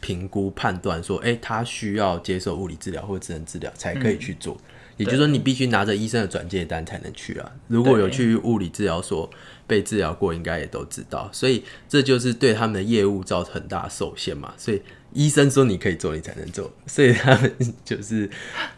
[0.00, 4.56] 评估判断说，哎，他需要接受物理治疗或者智能治疗才可以去做，
[4.96, 7.50] 也就是说，你必须拿着医生的转介单才能去啊。
[7.68, 9.28] 如果有去物理治疗所
[9.66, 14.52] 被治疗过，应该也都知道，所以这就是对他们的业务造成很大受限嘛。
[14.56, 14.80] 所以
[15.12, 17.52] 医生说你可以做，你才能做， 所以他们
[17.84, 18.28] 就是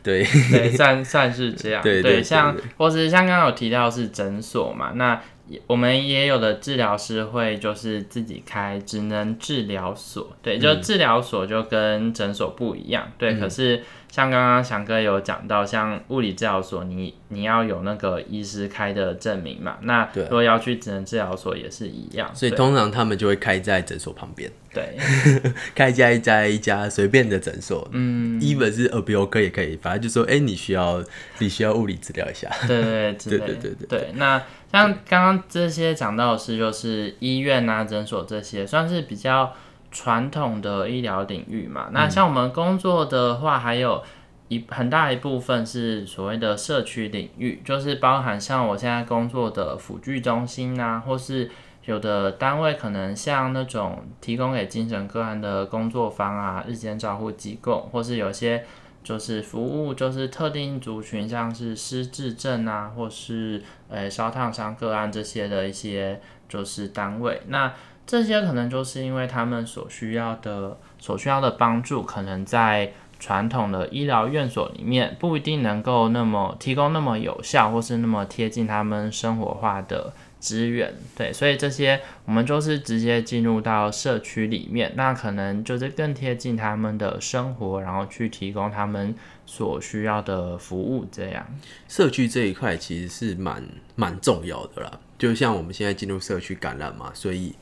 [0.02, 1.80] 对对，算算是这样。
[1.84, 5.22] 对对，像或是像刚刚有提到是诊所嘛，那。
[5.66, 13.34] 我们也有的治疗师会就是自己开职能治疗所，对，就治疗所就跟诊所不一样，对。
[13.38, 13.82] 可是
[14.12, 22.30] 像刚刚翔哥有讲到，像物理治疗所，你你要有那个医师开的证明嘛，那如果要去职能治疗所也是一样。
[22.34, 24.98] 所以通常他们就会开在诊所旁边，对，
[25.74, 31.02] 开在一家一家随便的诊所，嗯，even 是耳鼻喉科也可以，反正就说，哎，你需要
[31.38, 33.86] 你需要物理治疗一下， 对对对对对对。
[33.88, 34.42] 对，那。
[34.72, 39.52] 像刚刚这些讲到的是，就是医院啊、诊所这些，算是比较
[39.92, 41.90] 传统的医疗领域嘛。
[41.92, 44.02] 那像我们工作的话，还有
[44.48, 51.48] 一很大一部分是所谓的社区领域，就是包含像我现在工作的辅具中心啊，或是
[51.84, 58.64] 有的单位可能像那种提供给精神个案的工作坊啊、日间照护机构，或是有些。
[59.04, 67.42] 就是服务，就是特定族群，像是失智症啊，或是呃烧烫伤个案这些的一些就是单位。
[67.48, 67.72] 那
[68.12, 80.12] 这些可能就是因为他们所需要的所需要的帮助，可能在传统的医疗院所里面不一定能够那么提供那么有效，或是那么贴近他们生活化的。
[80.42, 89.14] 资源对，所以这些我们就是直接进入到社区里面，那可能就是更贴近他们的生活，然后去提供他们
[89.46, 91.06] 所需要的服务。
[91.12, 91.46] 这样，
[91.86, 93.62] 社区这一块其实是蛮
[93.94, 94.98] 蛮重要的啦。
[95.16, 97.54] 就像我们现在进入社区感染嘛，所以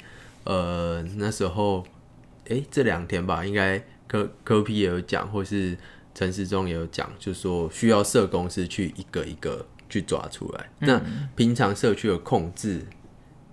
[0.44, 1.84] 呃那时候，
[2.48, 5.76] 哎这两天吧，应该科科皮也有讲，或是
[6.14, 9.66] 陈时中也有讲，就说需要社工是去一个一个。
[9.92, 10.70] 去抓出来。
[10.78, 11.02] 那
[11.34, 12.86] 平常社区的控制，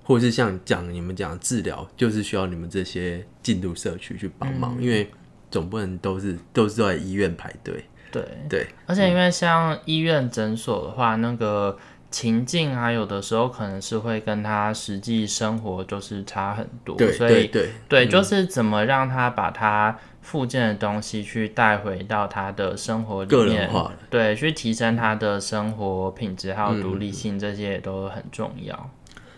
[0.03, 5.09] 或是像讲你们讲治疗，就是需要你们这些进入社区去帮忙，因为
[5.49, 7.83] 总不能都是都是在医院排队。
[8.11, 11.75] 对对，而且因为像医院诊所的话，那个
[12.09, 16.97] 情境啊，有的时候可能是会跟他实际生活就是差很多。
[17.13, 19.97] 所以对对，就是怎么让他把他。
[20.19, 23.71] 附件的东西去带回到他的生活里面，
[24.09, 28.89] 对，去提升他的生活品质还有独立性，这些也都很重要。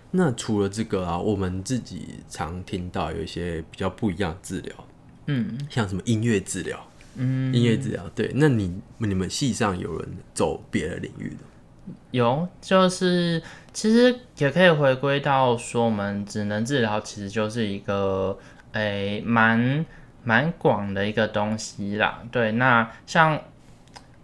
[0.10, 4.74] 那除了这个啊，我们自己常听到有一些比较不一样的治疗，
[5.28, 6.84] 嗯，像什么音乐治疗，
[7.18, 8.32] 嗯，音乐治疗，对。
[8.34, 11.38] 那你你们系上有人走别的领域的？
[12.12, 13.42] 有，就是
[13.74, 18.38] 其实也可以回归到说，我们只能治疗其实就是一个
[18.74, 19.86] 诶蛮。
[20.22, 23.42] 蛮广的一个东西啦，对，那像，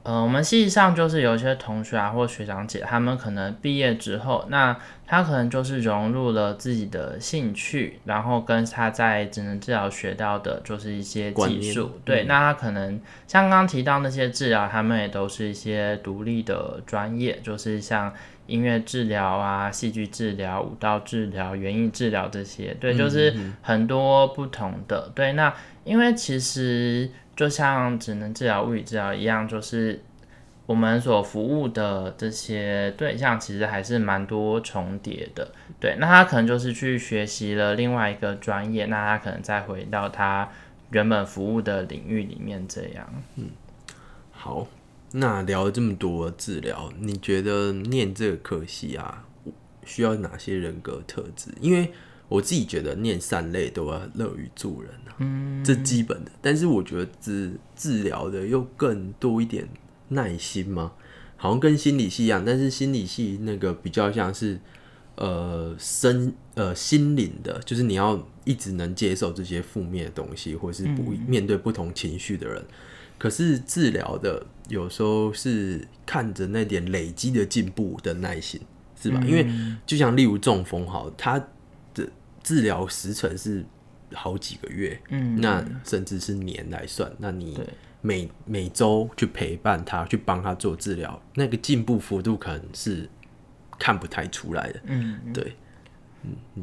[0.06, 18.14] 呃，我们实上就是有一些同学啊或学长姐，他们可能毕业之后，那他可能就是融入了自己的兴趣，然后跟他在智能治疗学到的就是一些技术，对，那他可能像刚刚提到那些治疗，他们也都是一些独立的专业，就是像。
[18.48, 25.12] 音乐治疗啊，戏剧治疗、舞蹈治疗、园艺治疗这些，对，就是很多不同的。
[25.16, 25.52] 对，那
[25.84, 30.02] 因为其实就像只能治疗、物理治疗一样，就是
[30.66, 35.52] 我们所服务的这些对象，其实还是蛮多重叠的。
[35.80, 40.50] 对，那他可能就是去学习了另外一个专业，那他可能再回到他
[40.92, 43.08] 原本服务的领域里面这样。
[43.36, 43.50] 嗯，
[44.32, 44.68] 好。
[45.18, 49.24] 那聊了这么多治疗，你觉得念这个科系啊，
[49.86, 51.52] 需要哪些人格特质？
[51.62, 51.94] 因为
[52.28, 56.32] 我自己觉得念三类都要乐于助人啊，嗯，这基本的。
[56.42, 59.68] 但是我觉得治治疗的又更多一点
[60.10, 60.94] 耐心吗？
[61.38, 64.60] 好像跟心理系一样，但是心理系那个比较像是
[65.16, 72.64] 呃身呃心灵的，就是你要一直能接受这些负面的东西，或是不面对不同情绪的人。
[73.18, 78.60] 可是治疗的有时候是看着那点累积的进步的耐心，
[79.00, 79.22] 是吧？
[79.26, 79.48] 因为
[79.86, 81.48] 就像例如中风，好，它的
[82.46, 83.66] 治疗时程是
[84.14, 87.60] 好几个月，嗯，那甚至是年来算，那你
[88.02, 93.10] 每每周去陪伴他，去帮他做治疗，那个进步幅度可能是
[93.80, 94.80] 看不太出来的。
[94.86, 95.56] 嗯，对，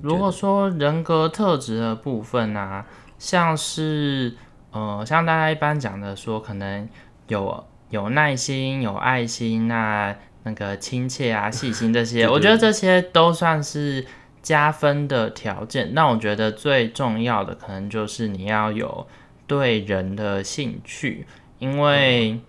[0.01, 2.87] 如果说人格特质的部分啊，
[3.19, 4.33] 像是
[4.71, 6.89] 呃，像大家一般讲的说，可能
[7.27, 14.07] 有有耐心、有爱心那那个亲切啊、细心这些， 我觉得这些都算是
[14.43, 15.95] 加分的条件。
[15.95, 19.07] 那我觉得最重要的可能就是你要有
[19.47, 21.27] 对人的兴趣，
[21.59, 22.41] 因为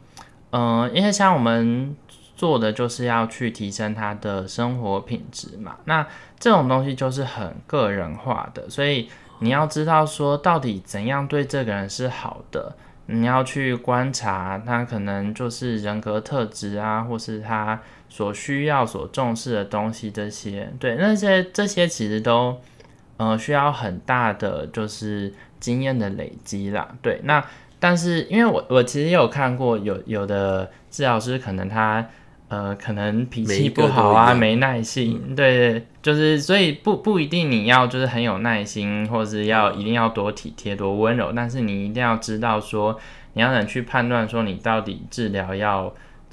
[0.51, 1.95] 嗯、因为像我们
[2.35, 6.05] 做的就是要去提升他的生活品质嘛，那
[6.37, 12.75] 这种东西就是很个人化的，所以你要知道说到底怎样对这个人是好的，
[13.07, 17.81] 你要去观察他可能就是人格特质啊，或是他
[18.13, 22.55] 所需要、所重视的东西这些，对那些这些其实都
[23.17, 27.43] 呃需要很大的就是经验的累积啦，对，那
[27.79, 32.07] 但是因为我我其实也有看过有有的治疗师可能他。
[32.49, 34.57] 呃，可能脾气不好啊，没。
[34.57, 42.99] 耐心，对对，就是所以不不一定你要就是很有耐心，或是要一定要多体贴多温柔，但是你一定要知道说，
[43.33, 45.91] 你要能去判断说你到底治疗要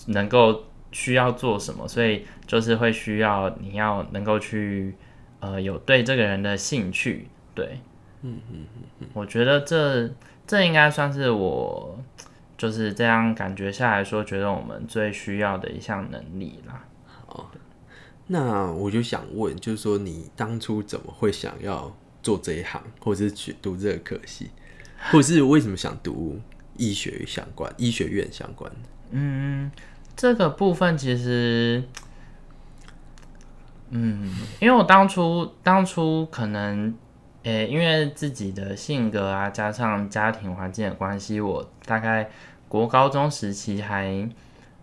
[0.09, 4.95] 能够需要做什么，所以就是会需要你要能够去
[5.41, 7.81] 呃有对这个人的兴趣，对，
[8.23, 8.67] 嗯嗯
[9.01, 10.11] 嗯，我觉得这
[10.47, 11.99] 这应该算是我
[12.59, 16.85] 就是这样感觉下来说，觉得我们最需要的一项能力啦。
[18.33, 24.51] 那我就想问，就是说你当初怎么会想要做这一行，或者是去读这个科系，
[25.11, 26.39] 或是为什么想读
[26.77, 28.79] 医学相关、医学院相关的？
[29.11, 29.69] 嗯，
[30.17, 31.83] 这个部分其实，
[33.91, 34.31] 嗯，
[34.61, 36.95] 因为我当初当初可能，
[37.43, 42.31] 诶、因为自己的性格啊，加上家庭环境的关系，我大概
[42.69, 44.29] 国高中时期还，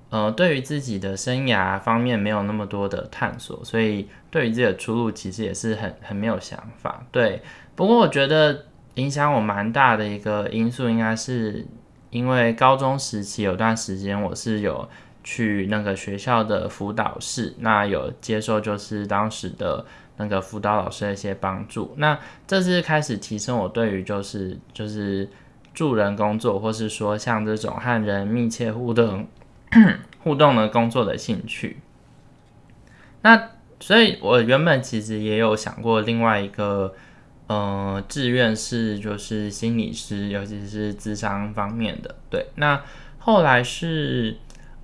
[0.09, 7.05] 呃，对于自己的生涯方面没有那么多的探索，所以对于自己的出路其实也是很很没有想法。
[7.11, 7.41] 对，
[7.75, 8.65] 不过我觉得
[8.95, 11.67] 影响我蛮大的一个因素，应该是
[12.09, 14.89] 因为高中时期有段时间我是有
[15.29, 22.17] 去那个学校的辅导室，那有接受就是当时的那个辅导老师的一些帮助，那
[22.47, 25.29] 这是开始提升我对于就是就是
[25.73, 29.27] 助人工作，或是说像这种和人密切互动
[30.23, 31.81] 互动的工作的兴趣。
[33.21, 33.49] 那
[33.81, 36.93] 所以，我原本其实也有想过另外一个。
[37.49, 42.13] 呃，志愿是就是心理师，尤其是智商方面的。
[42.29, 42.83] 对，那
[43.19, 44.35] 后来是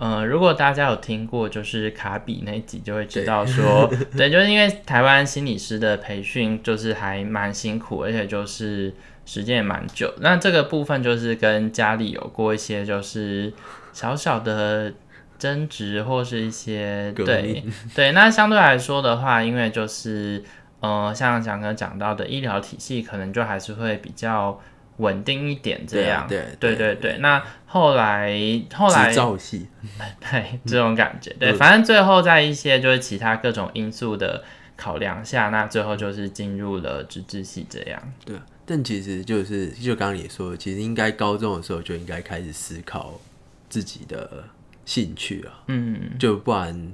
[0.03, 8.93] 呃，如果大家有听过就是卡比那一集，就会知道说， 对，就是因为台湾心理师的培训就是还蛮辛苦，而且就是
[9.25, 10.13] 时间也蛮久。
[10.19, 13.53] 那这个部分就是跟家里有过一些就是
[13.93, 14.91] 小小的
[15.39, 17.63] 争执，或是一些对
[17.95, 18.11] 对。
[18.11, 20.43] 那相对来说的话，因为就是。
[20.83, 24.59] 呃，像蒋哥讲到的医疗体系，可能就还是会比较
[24.97, 26.27] 稳定一点，这样。
[26.27, 28.31] 对啊对对对对那后来
[28.73, 29.67] 后来执照系，
[30.19, 34.43] 对 这种感觉，对，反正最后在一些就是其他各种因素的
[34.75, 38.13] 考量下，那最后就是进入了职治系这样。
[38.25, 38.45] 对啊。
[38.65, 43.19] 但其实就是，就刚刚也说了，其实应该高中的时候就应该开始思考
[43.67, 44.45] 自己的
[44.85, 46.93] 兴趣啊，嗯，就不然。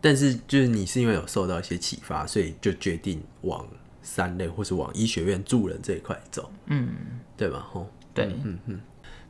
[0.00, 3.64] 但是就是你是因为有受到一些启发，所以就决定往
[4.02, 6.90] 三类或是往医学院助人这一块走，嗯，
[7.36, 7.64] 对吧？
[7.72, 8.80] 吼，对，嗯嗯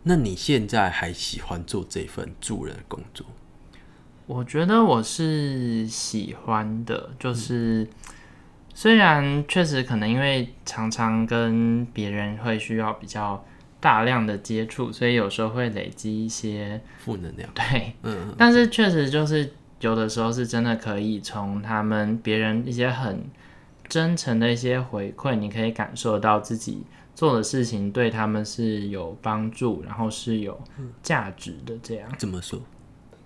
[0.02, 3.26] 那你现在还喜欢做这份助人的工作？
[4.26, 7.86] 我觉得我是喜欢的，就是
[8.72, 13.44] 虽然确实可能因为常常跟别人会需要比较
[13.78, 23.24] 大量的接触，所以有时候会累积一些负能量，对，嗯，但是确实就是有的时候是真的可以从他们别人一些很
[23.92, 26.82] 真诚的一些回馈，你可以感受到自己
[27.14, 30.58] 做的事情对他们是有帮助，然后是有
[31.02, 32.10] 价值的这样。
[32.16, 32.58] 怎么说？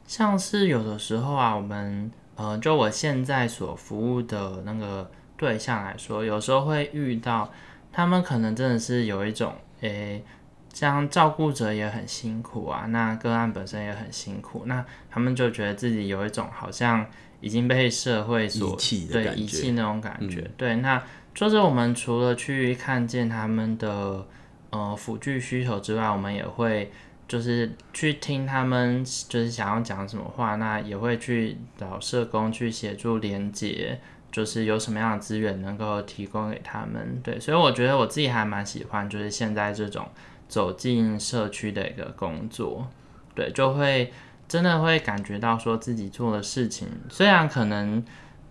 [0.09, 7.49] 像是有的时候啊，我们呃，就我现在所服务的那个对象来说，有时候会遇到
[7.93, 9.53] 他们可能真的是有一种
[9.83, 10.25] 诶。
[10.73, 17.07] 这样照顾者也很辛苦啊，那个案本身也很辛苦，那他们就觉得自己有一种好像
[17.47, 18.76] 已经被社会所
[19.12, 20.51] 对遗弃那种感觉。
[20.57, 21.01] 对，那
[21.32, 24.26] 就是我们除了去看见他们的
[24.70, 26.90] 呃辅具需求之外，我们也会
[27.28, 34.01] 就是去听他们就是想要讲什么话，那也会去找社工去协助连接，
[34.32, 37.20] 就是有什么样的资源能够提供给他们。
[37.22, 40.09] 对，所以我觉得我自己还蛮喜欢，就是现在这种
[40.49, 42.88] 走进社区的一个工作，
[43.36, 44.12] 对，就会
[44.49, 48.05] 真的会感觉到说自己做的事情，虽然可能。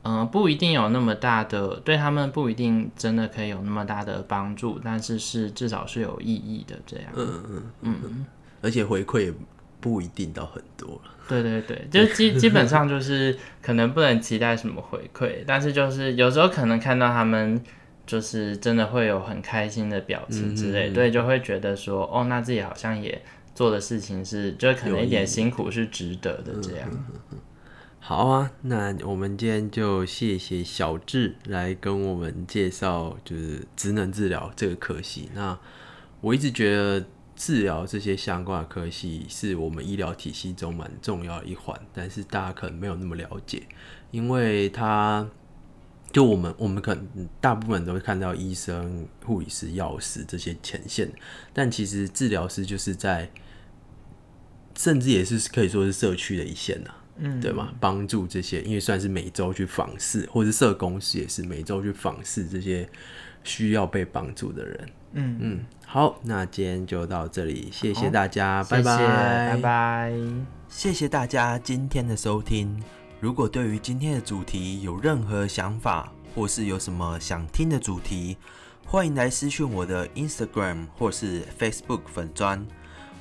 [0.07, 7.07] 嗯，不一定有那么大的，对他们不一定真的可以有那么大的帮助，但是是至少是有意义的这样。
[7.15, 8.25] 嗯嗯嗯，
[8.61, 9.33] 而且回馈也
[9.79, 11.11] 不一定到很多了。
[11.27, 17.59] 对对对，就基基本上就是可能不能期待什么回馈，但是就是有时候可能看到他们
[18.05, 23.19] 就是真的会有很开心的表情之类，对，就会觉得说哦，那自己好像也
[23.55, 26.87] 做的事情是，就可能一点辛苦是值得的这样。
[27.99, 35.31] 好啊，那我们今天就谢谢小智来跟我们介绍，就是职能治疗这个科系。
[35.33, 35.57] 那
[36.21, 37.03] 我一直觉得
[37.35, 43.63] 治疗这些相关的科系是我们医疗体系中蛮重要的一环，但是大家可能没有那么了解，
[44.11, 45.27] 因为他
[46.11, 51.11] 就我们我们可能大部分都会看到医生、护理师、药师这些前线，
[51.53, 53.29] 但其实治疗师就是在，
[54.75, 56.91] 甚至也是可以说是社区的一线呐。
[57.17, 57.71] 嗯，对吗？
[57.79, 62.85] 帮助这些，因为算是每周去访视，或者社工师也是每周去访视这些
[63.41, 64.89] 需要被帮助的人。
[65.13, 70.13] 嗯嗯，好，那今天就到这里，谢谢大家，拜拜拜拜，
[70.67, 72.83] 谢谢大家今天的收听。
[73.21, 78.35] 如果对于今天的主题有任何想法，或是有什么想听的主题，
[78.85, 82.67] 欢迎来私讯我的 Instagram 或是 Facebook 粉砖，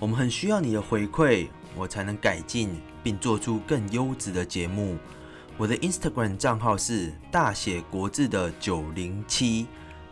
[0.04, 1.48] 我们很需要你的回馈。
[1.74, 4.98] 我才能改进并做出更优质的节目。
[5.56, 9.66] 我的 Instagram 账号是大写国字的九零七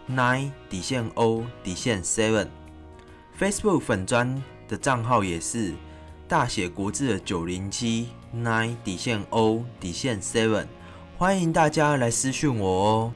[0.09, 5.75] nine 底线 O 底线 seven，Facebook 粉砖的账号也是
[6.27, 10.69] 大写国字的九零七 nine 底线 O 底线 seven，
[11.19, 13.13] 欢迎大家来私讯我哦。